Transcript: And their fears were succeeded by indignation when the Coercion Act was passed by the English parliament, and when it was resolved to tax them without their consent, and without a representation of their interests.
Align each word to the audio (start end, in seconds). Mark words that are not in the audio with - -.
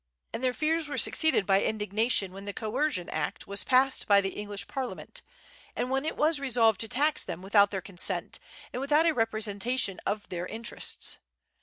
And 0.33 0.43
their 0.43 0.51
fears 0.55 0.87
were 0.89 0.97
succeeded 0.97 1.45
by 1.45 1.61
indignation 1.61 2.31
when 2.31 2.45
the 2.45 2.53
Coercion 2.53 3.07
Act 3.11 3.45
was 3.45 3.63
passed 3.63 4.07
by 4.07 4.19
the 4.19 4.31
English 4.31 4.65
parliament, 4.67 5.21
and 5.75 5.91
when 5.91 6.05
it 6.05 6.17
was 6.17 6.39
resolved 6.39 6.81
to 6.81 6.87
tax 6.87 7.21
them 7.23 7.43
without 7.43 7.69
their 7.69 7.81
consent, 7.83 8.39
and 8.73 8.79
without 8.79 9.05
a 9.05 9.13
representation 9.13 9.99
of 10.03 10.29
their 10.29 10.47
interests. 10.47 11.19